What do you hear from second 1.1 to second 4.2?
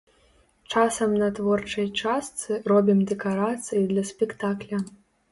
на творчай частцы робім дэкарацыі для